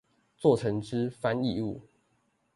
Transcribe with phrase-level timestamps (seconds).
[0.35, 1.83] 作成之翻譯物